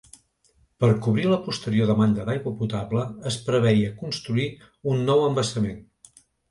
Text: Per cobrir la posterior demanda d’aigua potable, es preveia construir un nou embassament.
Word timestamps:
Per 0.83 0.87
cobrir 1.07 1.25
la 1.33 1.37
posterior 1.49 1.91
demanda 1.93 2.25
d’aigua 2.31 2.55
potable, 2.63 3.05
es 3.33 3.39
preveia 3.51 3.95
construir 4.05 4.53
un 4.95 5.09
nou 5.13 5.27
embassament. 5.33 5.83